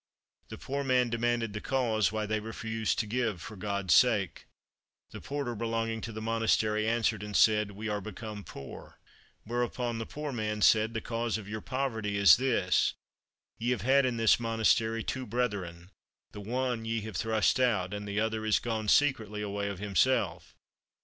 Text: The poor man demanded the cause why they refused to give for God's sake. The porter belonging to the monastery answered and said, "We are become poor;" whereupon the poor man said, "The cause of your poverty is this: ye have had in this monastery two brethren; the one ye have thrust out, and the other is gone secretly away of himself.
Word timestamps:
The 0.49 0.57
poor 0.57 0.83
man 0.83 1.11
demanded 1.11 1.53
the 1.53 1.61
cause 1.61 2.11
why 2.11 2.25
they 2.25 2.39
refused 2.39 2.97
to 2.97 3.05
give 3.05 3.39
for 3.39 3.55
God's 3.55 3.93
sake. 3.93 4.47
The 5.11 5.21
porter 5.21 5.53
belonging 5.53 6.01
to 6.01 6.11
the 6.11 6.19
monastery 6.23 6.89
answered 6.89 7.21
and 7.21 7.37
said, 7.37 7.73
"We 7.73 7.87
are 7.87 8.01
become 8.01 8.43
poor;" 8.43 8.97
whereupon 9.43 9.99
the 9.99 10.07
poor 10.07 10.31
man 10.33 10.63
said, 10.63 10.95
"The 10.95 11.01
cause 11.01 11.37
of 11.37 11.47
your 11.47 11.61
poverty 11.61 12.17
is 12.17 12.37
this: 12.37 12.95
ye 13.59 13.69
have 13.69 13.83
had 13.83 14.07
in 14.07 14.17
this 14.17 14.39
monastery 14.39 15.03
two 15.03 15.27
brethren; 15.27 15.91
the 16.31 16.41
one 16.41 16.83
ye 16.83 17.01
have 17.01 17.15
thrust 17.17 17.59
out, 17.59 17.93
and 17.93 18.07
the 18.07 18.19
other 18.19 18.43
is 18.43 18.57
gone 18.57 18.87
secretly 18.87 19.43
away 19.43 19.69
of 19.69 19.77
himself. 19.77 20.55